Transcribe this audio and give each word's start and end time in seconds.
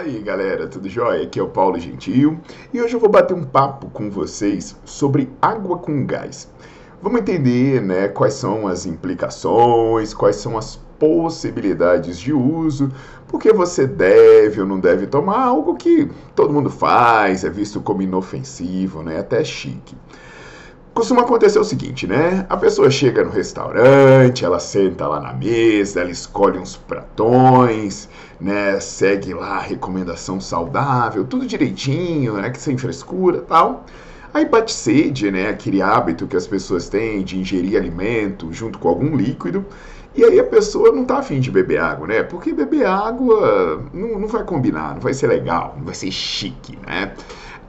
Fala 0.00 0.12
aí 0.12 0.18
galera, 0.22 0.66
tudo 0.66 0.88
jóia? 0.88 1.24
Aqui 1.24 1.38
é 1.38 1.42
o 1.42 1.48
Paulo 1.48 1.78
Gentil 1.78 2.40
e 2.72 2.80
hoje 2.80 2.94
eu 2.94 3.00
vou 3.00 3.10
bater 3.10 3.34
um 3.34 3.44
papo 3.44 3.90
com 3.90 4.10
vocês 4.10 4.74
sobre 4.82 5.28
água 5.42 5.76
com 5.76 6.06
gás. 6.06 6.50
Vamos 7.02 7.20
entender 7.20 7.82
né, 7.82 8.08
quais 8.08 8.32
são 8.32 8.66
as 8.66 8.86
implicações, 8.86 10.14
quais 10.14 10.36
são 10.36 10.56
as 10.56 10.76
possibilidades 10.98 12.18
de 12.18 12.32
uso, 12.32 12.90
porque 13.28 13.52
você 13.52 13.86
deve 13.86 14.62
ou 14.62 14.66
não 14.66 14.80
deve 14.80 15.06
tomar 15.06 15.44
algo 15.44 15.76
que 15.76 16.10
todo 16.34 16.50
mundo 16.50 16.70
faz, 16.70 17.44
é 17.44 17.50
visto 17.50 17.82
como 17.82 18.00
inofensivo, 18.00 19.02
né, 19.02 19.18
até 19.18 19.44
chique. 19.44 19.94
Costuma 20.92 21.22
acontecer 21.22 21.58
o 21.58 21.64
seguinte, 21.64 22.06
né? 22.06 22.44
A 22.48 22.56
pessoa 22.56 22.90
chega 22.90 23.22
no 23.22 23.30
restaurante, 23.30 24.44
ela 24.44 24.58
senta 24.58 25.06
lá 25.06 25.20
na 25.20 25.32
mesa, 25.32 26.00
ela 26.00 26.10
escolhe 26.10 26.58
uns 26.58 26.76
pratões, 26.76 28.08
né? 28.40 28.78
Segue 28.80 29.32
lá 29.32 29.58
a 29.58 29.60
recomendação 29.60 30.40
saudável, 30.40 31.24
tudo 31.24 31.46
direitinho, 31.46 32.34
né? 32.34 32.50
Que 32.50 32.60
sem 32.60 32.76
frescura 32.76 33.40
tal. 33.40 33.84
Aí 34.34 34.44
bate 34.44 34.72
sede, 34.72 35.30
né? 35.30 35.48
Aquele 35.48 35.80
hábito 35.80 36.26
que 36.26 36.36
as 36.36 36.46
pessoas 36.46 36.88
têm 36.88 37.22
de 37.22 37.38
ingerir 37.38 37.78
alimento 37.78 38.52
junto 38.52 38.78
com 38.78 38.88
algum 38.88 39.16
líquido. 39.16 39.64
E 40.14 40.24
aí 40.24 40.40
a 40.40 40.44
pessoa 40.44 40.90
não 40.90 41.04
tá 41.04 41.18
afim 41.18 41.38
de 41.38 41.52
beber 41.52 41.78
água, 41.78 42.08
né? 42.08 42.22
Porque 42.24 42.52
beber 42.52 42.84
água 42.84 43.80
não, 43.94 44.18
não 44.18 44.28
vai 44.28 44.42
combinar, 44.42 44.94
não 44.94 45.00
vai 45.00 45.14
ser 45.14 45.28
legal, 45.28 45.74
não 45.78 45.84
vai 45.84 45.94
ser 45.94 46.10
chique, 46.10 46.76
né? 46.86 47.12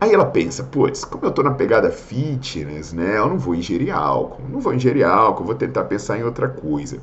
Aí 0.02 0.14
ela 0.14 0.26
pensa, 0.26 0.64
putz, 0.64 1.06
como 1.06 1.26
eu 1.26 1.32
tô 1.32 1.44
na 1.44 1.52
pegada 1.54 1.92
fitness, 1.92 2.92
né? 2.92 3.20
Eu 3.20 3.30
não 3.30 3.38
vou 3.38 3.54
ingerir 3.54 3.96
álcool, 3.96 4.42
não 4.50 4.60
vou 4.60 4.74
ingerir 4.74 5.06
álcool, 5.08 5.44
vou 5.46 5.54
tentar 5.56 5.84
pensar 5.84 6.18
em 6.18 6.24
outra 6.24 6.50
coisa. 6.50 6.98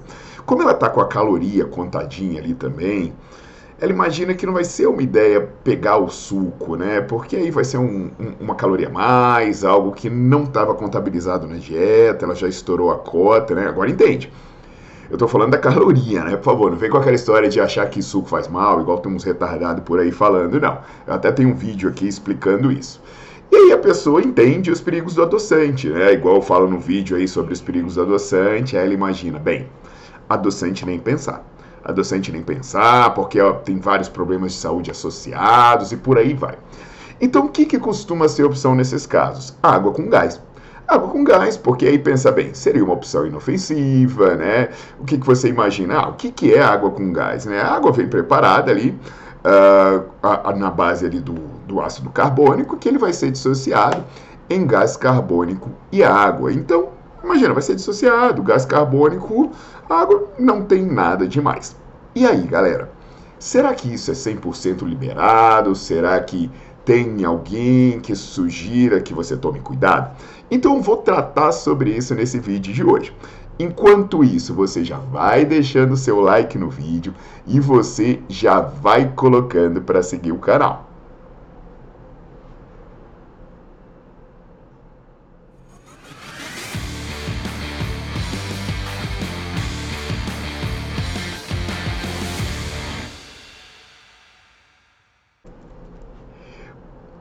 Como 0.44 0.62
ela 0.62 0.74
tá 0.74 0.90
com 0.90 1.00
a 1.00 1.06
caloria 1.06 1.64
contadinha 1.64 2.40
ali 2.40 2.54
também, 2.54 3.12
ela 3.80 3.92
imagina 3.92 4.34
que 4.34 4.44
não 4.44 4.52
vai 4.54 4.64
ser 4.64 4.88
uma 4.88 5.02
ideia 5.02 5.40
pegar 5.62 5.98
o 5.98 6.08
suco, 6.08 6.74
né? 6.76 7.00
Porque 7.00 7.36
aí 7.36 7.50
vai 7.52 7.64
ser 7.64 7.78
um, 7.78 8.10
um, 8.18 8.34
uma 8.40 8.56
caloria 8.56 8.88
a 8.88 8.90
mais, 8.90 9.64
algo 9.64 9.92
que 9.92 10.10
não 10.10 10.44
estava 10.44 10.74
contabilizado 10.74 11.46
na 11.46 11.56
dieta, 11.56 12.24
ela 12.24 12.34
já 12.34 12.48
estourou 12.48 12.90
a 12.90 12.98
cota, 12.98 13.54
né? 13.54 13.68
Agora 13.68 13.88
entende. 13.90 14.32
Eu 15.10 15.16
tô 15.16 15.26
falando 15.26 15.52
da 15.52 15.58
caloria, 15.58 16.22
né? 16.22 16.36
Por 16.36 16.44
favor, 16.44 16.70
não 16.70 16.76
vem 16.76 16.90
com 16.90 16.98
aquela 16.98 17.14
história 17.14 17.48
de 17.48 17.58
achar 17.60 17.88
que 17.88 18.02
suco 18.02 18.28
faz 18.28 18.46
mal, 18.46 18.80
igual 18.80 18.98
tem 18.98 19.10
uns 19.10 19.24
retardados 19.24 19.82
por 19.82 19.98
aí 19.98 20.12
falando, 20.12 20.60
não. 20.60 20.78
Eu 21.06 21.14
até 21.14 21.32
tenho 21.32 21.48
um 21.48 21.54
vídeo 21.54 21.88
aqui 21.88 22.06
explicando 22.06 22.70
isso. 22.70 23.00
E 23.50 23.56
aí 23.56 23.72
a 23.72 23.78
pessoa 23.78 24.20
entende 24.20 24.70
os 24.70 24.82
perigos 24.82 25.14
do 25.14 25.22
adoçante, 25.22 25.88
né? 25.88 26.12
Igual 26.12 26.36
eu 26.36 26.42
falo 26.42 26.68
no 26.68 26.78
vídeo 26.78 27.16
aí 27.16 27.26
sobre 27.26 27.54
os 27.54 27.60
perigos 27.62 27.94
do 27.94 28.02
adoçante, 28.02 28.76
aí 28.76 28.84
ela 28.84 28.92
imagina, 28.92 29.38
bem, 29.38 29.66
adoçante 30.28 30.84
nem 30.84 30.98
pensar. 30.98 31.42
Adoçante 31.82 32.30
nem 32.30 32.42
pensar, 32.42 33.14
porque 33.14 33.40
ó, 33.40 33.54
tem 33.54 33.78
vários 33.78 34.10
problemas 34.10 34.52
de 34.52 34.58
saúde 34.58 34.90
associados 34.90 35.90
e 35.90 35.96
por 35.96 36.18
aí 36.18 36.34
vai. 36.34 36.58
Então, 37.18 37.46
o 37.46 37.48
que, 37.48 37.64
que 37.64 37.78
costuma 37.78 38.28
ser 38.28 38.44
opção 38.44 38.74
nesses 38.74 39.06
casos? 39.06 39.56
Água 39.62 39.90
com 39.92 40.08
gás. 40.10 40.40
Água 40.88 41.08
com 41.08 41.22
gás, 41.22 41.56
porque 41.56 41.86
aí 41.86 41.98
pensa 41.98 42.32
bem, 42.32 42.54
seria 42.54 42.82
uma 42.82 42.94
opção 42.94 43.26
inofensiva, 43.26 44.34
né? 44.36 44.70
O 44.98 45.04
que, 45.04 45.18
que 45.18 45.26
você 45.26 45.48
imagina? 45.48 45.98
Ah, 45.98 46.08
o 46.08 46.14
que, 46.14 46.32
que 46.32 46.54
é 46.54 46.62
água 46.62 46.90
com 46.90 47.12
gás? 47.12 47.44
Né? 47.44 47.60
A 47.60 47.74
água 47.74 47.92
vem 47.92 48.08
preparada 48.08 48.70
ali 48.70 48.98
uh, 49.44 50.04
a, 50.22 50.48
a, 50.48 50.56
na 50.56 50.70
base 50.70 51.04
ali 51.04 51.20
do, 51.20 51.34
do 51.66 51.80
ácido 51.82 52.08
carbônico, 52.08 52.78
que 52.78 52.88
ele 52.88 52.96
vai 52.96 53.12
ser 53.12 53.30
dissociado 53.30 54.02
em 54.48 54.66
gás 54.66 54.96
carbônico 54.96 55.70
e 55.92 56.02
água. 56.02 56.50
Então, 56.50 56.88
imagina, 57.22 57.52
vai 57.52 57.62
ser 57.62 57.74
dissociado, 57.74 58.42
gás 58.42 58.64
carbônico, 58.64 59.50
água, 59.90 60.28
não 60.38 60.62
tem 60.62 60.86
nada 60.86 61.28
demais. 61.28 61.76
E 62.14 62.26
aí, 62.26 62.46
galera? 62.46 62.90
Será 63.38 63.72
que 63.72 63.92
isso 63.92 64.10
é 64.10 64.14
100% 64.14 64.82
liberado? 64.82 65.74
Será 65.74 66.18
que 66.20 66.50
tem 66.88 67.22
alguém 67.22 68.00
que 68.00 68.16
sugira 68.16 69.02
que 69.02 69.12
você 69.12 69.36
tome 69.36 69.60
cuidado? 69.60 70.16
Então 70.50 70.80
vou 70.80 70.96
tratar 70.96 71.52
sobre 71.52 71.90
isso 71.90 72.14
nesse 72.14 72.40
vídeo 72.40 72.72
de 72.72 72.82
hoje. 72.82 73.14
Enquanto 73.58 74.24
isso, 74.24 74.54
você 74.54 74.82
já 74.82 74.96
vai 74.96 75.44
deixando 75.44 75.98
seu 75.98 76.18
like 76.18 76.56
no 76.56 76.70
vídeo 76.70 77.12
e 77.46 77.60
você 77.60 78.20
já 78.26 78.60
vai 78.60 79.12
colocando 79.14 79.82
para 79.82 80.02
seguir 80.02 80.32
o 80.32 80.38
canal. 80.38 80.87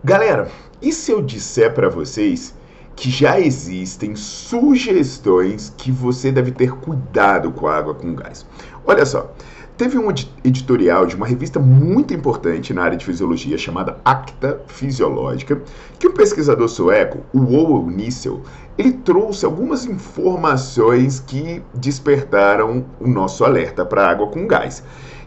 Galera, 0.07 0.47
e 0.81 0.94
se 0.94 1.12
eu 1.12 1.22
disser 1.22 1.73
para 1.73 1.90
vocês 1.90 2.56
que 2.95 3.09
já 3.09 3.41
existem 3.41 4.16
sugestões 4.16 5.73
que 5.75 5.91
você 5.91 6.31
deve 6.31 6.51
ter 6.51 6.72
cuidado 6.72 7.51
com 7.51 7.68
a 7.68 7.75
água 7.75 7.94
com 7.94 8.16
gás? 8.16 8.46
Olha 8.85 9.06
só, 9.06 9.34
teve 9.75 9.97
um 9.97 10.07
editorial 10.46 11.06
de 11.06 11.17
uma 11.17 11.28
revista 11.28 11.59
muito 11.59 12.13
importante 12.13 12.73
na 12.73 12.84
área 12.84 12.97
de 12.97 13.03
fisiologia 13.03 13.57
chamada 13.57 14.00
Acta 14.06 14.62
Fisiológica, 14.67 15.62
que 16.00 16.07
um 16.07 16.13
pesquisador 16.13 16.69
sueco, 16.69 17.25
o 17.34 17.53
Owen 17.53 17.94
Nissel, 17.94 18.44
ele 18.78 18.94
trouxe 18.94 19.46
algumas 19.46 19.84
informações 19.84 21.19
que 21.19 21.62
despertaram 21.73 22.85
o 22.97 23.09
nosso 23.09 23.44
alerta 23.44 23.85
para 23.85 24.03
a 24.03 24.09
água 24.09 24.28
com 24.28 24.47
gás. 24.47 24.81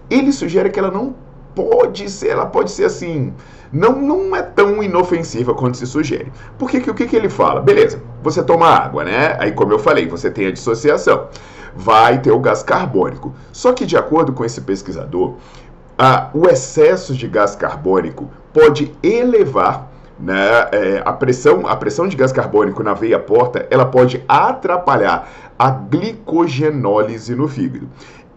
Ele 0.09 0.33
sugere 0.33 0.71
que 0.71 0.79
ela 0.79 0.91
não 0.91 1.15
pode 1.55 2.09
ser, 2.11 2.29
ela 2.29 2.47
pode 2.47 2.71
ser 2.71 2.85
assim, 2.85 3.33
não, 3.73 3.93
não 3.93 4.35
é 4.35 4.43
tão 4.43 4.83
inofensiva 4.83 5.55
quanto 5.55 5.77
se 5.77 5.87
sugere. 5.87 6.33
Porque 6.59 6.79
o 6.79 6.95
que, 6.95 7.07
que 7.07 7.17
ele 7.17 7.29
fala? 7.29 7.61
Beleza, 7.61 8.03
você 8.23 8.43
toma 8.43 8.67
água, 8.67 9.05
né? 9.05 9.37
Aí, 9.39 9.53
como 9.53 9.73
eu 9.73 9.79
falei, 9.79 10.07
você 10.07 10.31
tem 10.31 10.47
a 10.47 10.53
dissociação. 10.53 11.29
Vai 11.75 12.21
ter 12.21 12.33
o 12.33 12.39
gás 12.41 12.63
carbônico. 12.63 13.33
Só 13.53 13.73
que, 13.73 13.87
de 13.87 13.97
acordo 13.97 14.33
com 14.33 14.45
esse 14.45 14.61
pesquisador, 14.61 15.35
a, 15.97 16.31
o 16.35 16.49
excesso 16.49 17.15
de 17.15 17.29
gás 17.29 17.55
carbônico 17.55 18.29
pode 18.53 18.93
elevar 19.03 19.89
né, 20.19 20.69
é, 20.73 21.03
a, 21.05 21.13
pressão, 21.13 21.67
a 21.67 21.77
pressão 21.77 22.09
de 22.09 22.17
gás 22.17 22.33
carbônico 22.33 22.83
na 22.83 22.93
veia 22.93 23.19
porta, 23.19 23.67
ela 23.71 23.87
pode 23.87 24.23
atrapalhar 24.29 25.29
a 25.59 25.71
glicogenólise 25.71 27.35
no 27.35 27.47
fígado. 27.47 27.89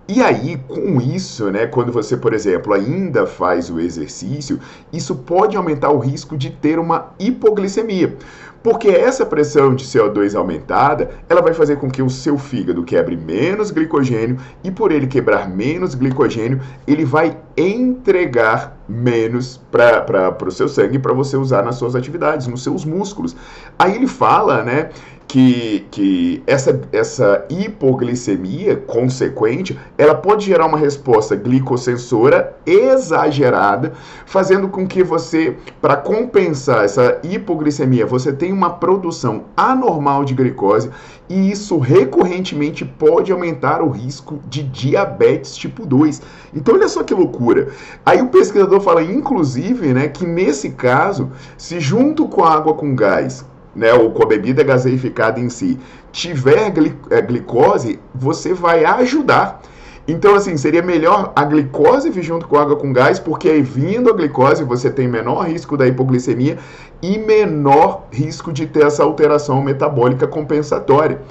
E 0.08 0.22
aí, 0.22 0.58
com 0.68 1.00
isso, 1.00 1.50
né, 1.50 1.66
quando 1.66 1.92
você, 1.92 2.18
por 2.18 2.34
exemplo, 2.34 2.74
ainda 2.74 3.26
faz 3.26 3.70
o 3.70 3.80
exercício, 3.80 4.60
isso 4.92 5.16
pode 5.16 5.56
aumentar 5.56 5.92
o 5.92 6.00
risco 6.00 6.36
de 6.36 6.50
ter 6.50 6.78
uma 6.78 7.14
hipoglicemia. 7.18 8.18
Porque 8.62 8.88
essa 8.88 9.26
pressão 9.26 9.76
de 9.76 9.84
CO2 9.84 10.36
aumentada, 10.36 11.12
ela 11.28 11.42
vai 11.42 11.54
fazer 11.54 11.76
com 11.76 11.92
que 11.92 12.02
o 12.02 12.10
seu 12.10 12.38
fígado 12.38 12.84
quebre 12.84 13.18
menos 13.18 13.72
glicogênio 13.72 14.38
e 14.64 14.72
por 14.72 14.90
ele 14.90 15.06
quebrar 15.06 15.50
menos 15.50 15.96
glicogênio, 15.96 16.62
ele 16.88 17.04
vai 17.04 17.38
entregar 17.58 18.78
menos 18.88 19.60
para 19.70 20.38
o 20.46 20.52
seu 20.52 20.70
sangue 20.70 20.98
para 20.98 21.14
você 21.14 21.36
usar 21.36 21.62
nas 21.64 21.76
suas 21.76 21.94
atividades, 21.94 22.48
nos 22.48 22.64
seus 22.64 22.86
músculos. 22.86 23.36
Aí 23.78 23.96
ele 23.96 24.08
fala, 24.08 24.64
né, 24.64 24.90
que, 25.34 25.88
que 25.90 26.44
essa, 26.46 26.80
essa 26.92 27.44
hipoglicemia 27.50 28.76
consequente, 28.76 29.76
ela 29.98 30.14
pode 30.14 30.46
gerar 30.46 30.68
uma 30.68 30.78
resposta 30.78 31.36
glicosensora 31.36 32.56
exagerada, 32.68 33.94
fazendo 34.28 34.70
com 34.70 34.86
que 34.86 35.04
você, 35.04 35.58
para 35.82 35.96
compensar 35.96 36.86
essa 36.86 37.20
hipoglicemia, 37.24 38.06
você 38.06 38.32
tenha 38.32 38.54
uma 38.54 38.70
produção 38.76 39.46
anormal 39.58 40.24
de 40.24 40.36
glicose 40.36 40.92
e 41.28 41.50
isso 41.50 41.80
recorrentemente 41.80 42.86
pode 42.86 43.32
aumentar 43.32 43.82
o 43.82 43.90
risco 43.90 44.40
de 44.48 44.62
diabetes 44.62 45.56
tipo 45.56 45.84
2. 45.84 46.22
Então 46.54 46.76
olha 46.76 46.88
só 46.88 47.02
que 47.02 47.12
loucura. 47.12 47.70
Aí 48.06 48.22
o 48.22 48.28
pesquisador 48.28 48.82
fala, 48.82 49.02
inclusive, 49.02 49.96
né, 49.96 50.10
que 50.10 50.28
nesse 50.28 50.70
caso, 50.70 51.32
se 51.58 51.80
junto 51.80 52.28
com 52.28 52.44
a 52.44 52.54
água 52.54 52.76
com 52.76 52.94
gás 52.94 53.44
né, 53.76 53.94
ou 53.94 54.12
com 54.12 54.24
a 54.24 54.26
bebida 54.26 54.64
gaseificada 54.64 55.40
em 55.40 55.50
si, 55.50 55.80
tiver 56.12 56.72
é, 57.10 57.22
glicose, 57.22 58.00
você 58.14 58.54
vai 58.54 58.86
ajudar. 58.86 59.62
Então, 60.08 60.36
assim, 60.36 60.58
seria 60.58 60.82
melhor 60.82 61.32
a 61.34 61.46
glicose 61.46 62.10
vir 62.10 62.24
junto 62.24 62.46
com 62.46 62.58
água 62.58 62.76
com 62.76 62.92
gás, 62.92 63.20
porque 63.20 63.50
aí 63.50 63.62
vindo 63.62 64.10
a 64.10 64.14
glicose 64.14 64.64
você 64.64 64.92
tem 64.92 65.08
menor 65.08 65.48
risco 65.48 65.78
da 65.78 65.88
hipoglicemia 65.88 66.58
e 67.02 67.18
menor 67.18 68.08
risco 68.12 68.52
de 68.52 68.68
ter 68.68 68.86
essa 68.86 69.02
alteração 69.04 69.62
metabólica 69.62 70.28
compensatória. 70.28 71.22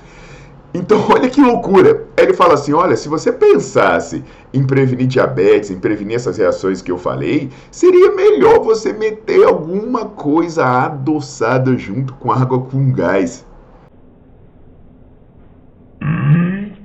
Então, 0.75 1.05
olha 1.11 1.29
que 1.29 1.41
loucura. 1.41 2.07
Ele 2.17 2.33
fala 2.33 2.55
assim: 2.55 2.73
olha, 2.73 2.97
se 2.97 3.09
você 3.09 3.33
pensasse 3.33 4.25
em 4.53 4.67
prevenir 4.67 5.07
diabetes, 5.07 5.71
em 5.71 5.79
prevenir 5.79 6.17
essas 6.17 6.39
reações 6.39 6.83
que 6.83 6.91
eu 6.91 6.99
falei, 6.99 7.51
seria 7.71 8.15
melhor 8.15 8.61
você 8.61 8.93
meter 8.93 9.47
alguma 9.47 10.07
coisa 10.07 10.65
adoçada 10.65 11.77
junto 11.77 12.15
com 12.15 12.33
água 12.33 12.61
com 12.61 12.93
gás. 12.93 13.47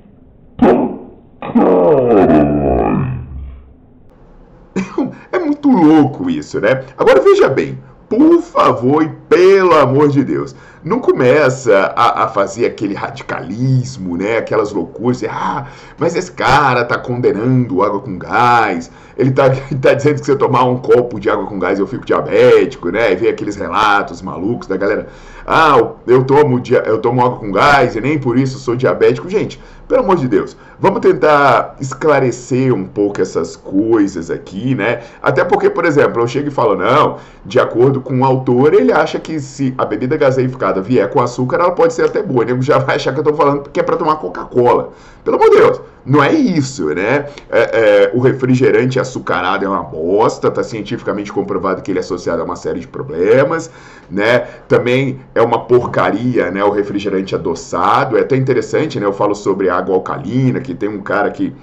É 5.31 5.39
muito 5.39 5.69
louco 5.69 6.29
isso, 6.29 6.59
né? 6.59 6.83
Agora 6.97 7.21
veja 7.21 7.49
bem, 7.49 7.77
por 8.09 8.41
favor 8.41 9.03
e 9.03 9.09
pelo 9.27 9.73
amor 9.73 10.09
de 10.09 10.23
Deus, 10.23 10.55
não 10.83 10.99
começa 10.99 11.93
a, 11.95 12.23
a, 12.23 12.27
fazer 12.29 12.65
aquele 12.65 12.93
radicalismo, 12.93 14.15
né? 14.15 14.37
Aquelas 14.37 14.71
loucuras, 14.71 15.23
ah, 15.25 15.67
mas 15.97 16.15
esse 16.15 16.31
cara 16.31 16.85
tá 16.85 16.97
condenando 16.97 17.83
água 17.83 17.99
com 17.99 18.17
gás, 18.17 18.89
ele 19.17 19.31
tá, 19.31 19.49
tá 19.81 19.93
dizendo 19.93 20.19
que 20.19 20.25
se 20.25 20.31
eu 20.31 20.37
tomar 20.37 20.63
um 20.63 20.77
copo 20.77 21.19
de 21.19 21.29
água 21.29 21.45
com 21.45 21.59
gás 21.59 21.79
eu 21.79 21.87
fico 21.87 22.05
diabético, 22.05 22.89
né? 22.89 23.11
E 23.11 23.15
vem 23.15 23.29
aqueles 23.29 23.55
relatos 23.55 24.21
malucos 24.21 24.67
da 24.67 24.77
galera, 24.77 25.07
ah, 25.49 25.77
eu 26.05 26.25
tomo, 26.25 26.61
eu 26.85 26.97
tomo 26.97 27.25
água 27.25 27.39
com 27.39 27.53
gás 27.53 27.95
e 27.95 28.01
nem 28.01 28.19
por 28.19 28.37
isso 28.37 28.59
sou 28.59 28.75
diabético. 28.75 29.29
Gente, 29.29 29.57
pelo 29.87 30.01
amor 30.01 30.17
de 30.17 30.27
Deus, 30.27 30.57
vamos 30.77 30.99
tentar 30.99 31.77
esclarecer 31.79 32.73
um 32.73 32.83
pouco 32.83 33.21
essas 33.21 33.55
coisas 33.55 34.29
aqui, 34.29 34.75
né? 34.75 35.03
Até 35.23 35.45
porque, 35.45 35.69
por 35.69 35.85
exemplo, 35.85 36.21
eu 36.21 36.27
chego 36.27 36.49
e 36.49 36.51
falo, 36.51 36.75
não, 36.75 37.15
de 37.45 37.61
acordo 37.61 38.01
com 38.01 38.19
o 38.19 38.25
autor, 38.25 38.73
ele 38.73 38.91
acha 38.91 39.17
que 39.19 39.39
se 39.39 39.73
a 39.77 39.85
bebida 39.85 40.17
gaseificada 40.17 40.81
vier 40.81 41.09
com 41.09 41.21
açúcar, 41.21 41.61
ela 41.61 41.71
pode 41.71 41.93
ser 41.93 42.03
até 42.03 42.21
boa. 42.21 42.43
Ele 42.43 42.61
já 42.61 42.77
vai 42.79 42.97
achar 42.97 43.13
que 43.13 43.21
eu 43.21 43.23
tô 43.23 43.33
falando 43.33 43.69
que 43.69 43.79
é 43.79 43.83
para 43.83 43.95
tomar 43.95 44.17
Coca-Cola. 44.17 44.89
Pelo 45.23 45.37
amor 45.37 45.49
de 45.49 45.55
Deus, 45.55 45.81
não 46.07 46.23
é 46.23 46.31
isso, 46.31 46.85
né? 46.95 47.25
É, 47.49 48.09
é, 48.09 48.11
o 48.13 48.21
refrigerante 48.21 48.97
açucarado 48.97 49.65
é 49.65 49.67
uma 49.67 49.83
bosta, 49.83 50.49
tá 50.49 50.63
cientificamente 50.63 51.33
comprovado 51.33 51.81
que 51.81 51.91
ele 51.91 51.99
é 51.99 52.01
associado 52.01 52.41
a 52.41 52.45
uma 52.45 52.55
série 52.55 52.79
de 52.79 52.87
problemas, 52.87 53.69
né? 54.09 54.39
Também 54.69 55.19
é 55.35 55.41
uma 55.41 55.65
porcaria, 55.65 56.49
né? 56.49 56.63
O 56.63 56.71
refrigerante 56.71 57.35
adoçado. 57.35 58.17
É 58.17 58.21
até 58.21 58.37
interessante, 58.37 58.97
né? 58.97 59.05
Eu 59.05 59.11
falo 59.11 59.35
sobre 59.35 59.69
água 59.69 59.95
alcalina, 59.95 60.61
que 60.61 60.73
tem 60.73 60.87
um 60.87 61.01
cara 61.01 61.29
que 61.29 61.53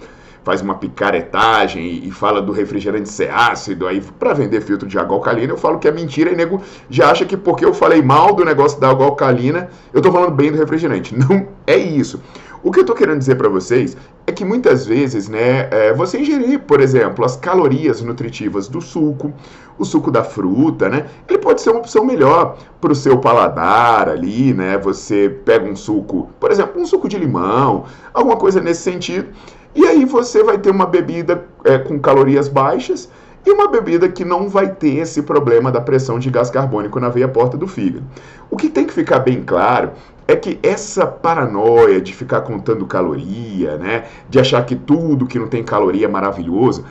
faz 0.44 0.61
uma 0.61 0.75
picaretagem 0.75 2.06
e 2.06 2.11
fala 2.11 2.43
do 2.43 2.52
refrigerante 2.52 3.08
ser 3.08 3.31
ácido 3.31 3.87
aí 3.87 4.00
para 4.19 4.35
vender 4.35 4.61
filtro 4.61 4.87
de 4.87 4.99
água 4.99 5.17
alcalina, 5.17 5.55
eu 5.55 5.56
falo 5.56 5.79
que 5.79 5.88
é 5.88 5.90
mentira 5.90 6.31
e 6.31 6.37
nego 6.37 6.61
já 6.90 7.11
acha 7.11 7.25
que 7.25 7.35
porque 7.35 7.64
eu 7.64 7.73
falei 7.73 8.02
mal 8.02 8.35
do 8.35 8.44
negócio 8.44 8.79
da 8.79 8.90
água 8.90 9.06
alcalina, 9.06 9.70
eu 9.93 10.02
tô 10.02 10.12
falando 10.12 10.32
bem 10.32 10.52
do 10.52 10.58
refrigerante. 10.58 11.17
Não 11.17 11.49
é 11.67 11.79
isso. 11.79 12.20
O 12.64 12.70
que 12.70 12.78
eu 12.78 12.81
estou 12.81 12.96
querendo 12.96 13.19
dizer 13.19 13.34
para 13.34 13.50
vocês 13.50 13.94
é 14.26 14.32
que 14.32 14.43
muitas 14.43 14.87
vezes, 14.87 15.28
né, 15.28 15.69
é, 15.70 15.93
você 15.93 16.19
ingerir, 16.19 16.61
por 16.61 16.81
exemplo, 16.81 17.22
as 17.22 17.37
calorias 17.37 18.00
nutritivas 18.00 18.69
do 18.69 18.81
suco, 18.81 19.34
o 19.78 19.84
suco 19.84 20.11
da 20.11 20.25
fruta, 20.25 20.88
né, 20.88 21.05
ele 21.28 21.37
pode 21.37 21.61
ser 21.61 21.69
uma 21.69 21.81
opção 21.81 22.06
melhor 22.06 22.56
para 22.81 22.90
o 22.90 22.94
seu 22.94 23.19
paladar 23.19 24.08
ali, 24.08 24.55
né, 24.55 24.78
você 24.78 25.28
pega 25.28 25.70
um 25.70 25.76
suco, 25.76 26.31
por 26.40 26.50
exemplo, 26.50 26.81
um 26.81 26.87
suco 26.87 27.06
de 27.06 27.19
limão, 27.19 27.84
alguma 28.14 28.38
coisa 28.38 28.62
nesse 28.62 28.81
sentido, 28.81 29.28
e 29.75 29.84
aí 29.84 30.06
você 30.06 30.43
vai 30.43 30.56
ter 30.56 30.70
uma 30.70 30.87
bebida 30.87 31.44
é, 31.64 31.76
com 31.76 32.00
calorias 32.00 32.49
baixas 32.49 33.11
e 33.46 33.50
uma 33.50 33.69
bebida 33.69 34.08
que 34.08 34.25
não 34.25 34.49
vai 34.49 34.69
ter 34.69 34.96
esse 34.96 35.20
problema 35.20 35.70
da 35.70 35.81
pressão 35.81 36.19
de 36.19 36.31
gás 36.31 36.49
carbônico 36.49 36.99
na 36.99 37.11
veia 37.11 37.28
porta 37.28 37.58
do 37.58 37.69
fígado. 37.69 38.02
O 38.50 38.56
que 38.56 38.70
tem 38.70 38.87
que 38.87 38.93
ficar 38.94 39.19
bem 39.19 39.43
claro 39.43 39.90
é 40.26 40.35
que 40.37 40.59
essa 40.62 41.06
paranoia 41.06 42.00
de 42.00 42.15
ficar 42.15 42.41
contando 42.43 42.87
caloria, 42.87 43.76
né, 43.76 44.05
de 44.29 44.38
achar 44.38 44.65
que 44.65 44.75
tudo 44.75 45.26
que 45.26 45.38
não 45.38 45.49
tem 45.49 45.62
caloria 45.62 46.06
é 46.06 46.09
maravilhoso, 46.09 46.85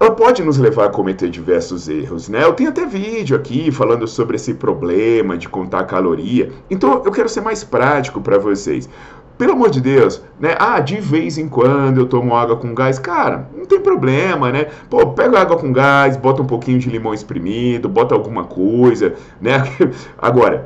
ela 0.00 0.12
pode 0.12 0.42
nos 0.42 0.56
levar 0.56 0.86
a 0.86 0.88
cometer 0.88 1.28
diversos 1.28 1.86
erros, 1.86 2.26
né? 2.26 2.42
Eu 2.42 2.54
tenho 2.54 2.70
até 2.70 2.86
vídeo 2.86 3.36
aqui 3.36 3.70
falando 3.70 4.08
sobre 4.08 4.36
esse 4.36 4.54
problema 4.54 5.36
de 5.36 5.46
contar 5.46 5.84
caloria. 5.84 6.50
Então 6.70 7.02
eu 7.04 7.12
quero 7.12 7.28
ser 7.28 7.42
mais 7.42 7.62
prático 7.62 8.18
para 8.18 8.38
vocês. 8.38 8.88
Pelo 9.36 9.52
amor 9.52 9.68
de 9.68 9.80
Deus, 9.80 10.22
né? 10.38 10.54
Ah, 10.58 10.80
de 10.80 10.98
vez 11.00 11.36
em 11.36 11.48
quando 11.48 11.98
eu 11.98 12.06
tomo 12.06 12.34
água 12.34 12.56
com 12.56 12.74
gás. 12.74 12.98
Cara, 12.98 13.48
não 13.54 13.66
tem 13.66 13.78
problema, 13.78 14.50
né? 14.50 14.68
Pô, 14.88 15.06
pega 15.08 15.38
água 15.38 15.58
com 15.58 15.70
gás, 15.70 16.16
bota 16.16 16.40
um 16.40 16.46
pouquinho 16.46 16.78
de 16.78 16.88
limão 16.88 17.12
espremido, 17.12 17.86
bota 17.86 18.14
alguma 18.14 18.44
coisa, 18.44 19.14
né? 19.38 19.62
Agora, 20.16 20.64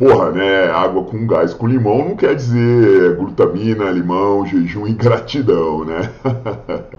porra, 0.00 0.30
né? 0.30 0.70
Água 0.70 1.04
com 1.04 1.26
gás 1.26 1.52
com 1.52 1.66
limão 1.66 1.98
não 2.08 2.16
quer 2.16 2.34
dizer 2.34 3.16
glutamina, 3.16 3.90
limão, 3.90 4.46
jejum 4.46 4.86
e 4.86 4.94
gratidão, 4.94 5.84
né? 5.84 6.10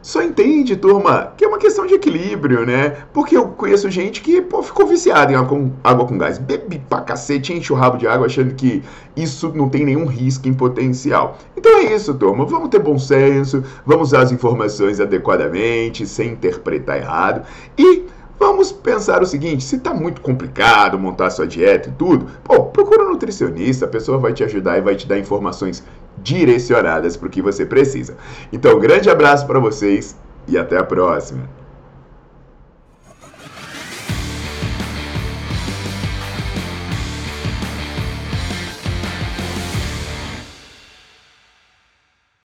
Só 0.00 0.22
entende, 0.22 0.76
turma, 0.76 1.34
que 1.36 1.44
é 1.44 1.48
uma 1.48 1.58
questão 1.58 1.84
de 1.84 1.92
equilíbrio, 1.92 2.64
né? 2.64 2.96
Porque 3.12 3.36
eu 3.36 3.48
conheço 3.48 3.90
gente 3.90 4.22
que 4.22 4.40
pô, 4.40 4.62
ficou 4.62 4.86
viciada 4.86 5.30
em 5.30 5.34
água 5.34 5.48
com, 5.48 5.72
água 5.84 6.06
com 6.06 6.16
gás, 6.16 6.38
bebe 6.38 6.80
pra 6.88 7.02
cacete, 7.02 7.52
enche 7.52 7.70
o 7.70 7.76
rabo 7.76 7.98
de 7.98 8.06
água 8.06 8.26
achando 8.26 8.54
que 8.54 8.82
isso 9.14 9.52
não 9.54 9.68
tem 9.68 9.84
nenhum 9.84 10.06
risco 10.06 10.48
em 10.48 10.54
potencial. 10.54 11.36
Então 11.54 11.78
é 11.78 11.94
isso, 11.94 12.14
turma. 12.14 12.46
Vamos 12.46 12.70
ter 12.70 12.78
bom 12.78 12.98
senso, 12.98 13.62
vamos 13.84 14.08
usar 14.08 14.22
as 14.22 14.32
informações 14.32 15.00
adequadamente, 15.00 16.06
sem 16.06 16.30
interpretar 16.30 16.96
errado. 16.96 17.42
E 17.76 18.04
Vamos 18.50 18.72
pensar 18.72 19.22
o 19.22 19.26
seguinte: 19.26 19.62
se 19.62 19.76
está 19.76 19.94
muito 19.94 20.20
complicado 20.20 20.98
montar 20.98 21.30
sua 21.30 21.46
dieta 21.46 21.88
e 21.88 21.92
tudo, 21.92 22.26
pô, 22.42 22.64
procura 22.64 23.04
um 23.04 23.10
nutricionista, 23.10 23.84
a 23.84 23.88
pessoa 23.88 24.18
vai 24.18 24.32
te 24.32 24.42
ajudar 24.42 24.76
e 24.76 24.80
vai 24.80 24.96
te 24.96 25.06
dar 25.06 25.20
informações 25.20 25.84
direcionadas 26.18 27.16
para 27.16 27.28
o 27.28 27.30
que 27.30 27.40
você 27.40 27.64
precisa. 27.64 28.16
Então, 28.52 28.76
um 28.76 28.80
grande 28.80 29.08
abraço 29.08 29.46
para 29.46 29.60
vocês 29.60 30.16
e 30.48 30.58
até 30.58 30.76
a 30.76 30.82
próxima. 30.82 31.59